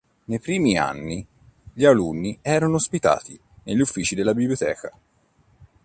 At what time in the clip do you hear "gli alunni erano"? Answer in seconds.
1.73-2.77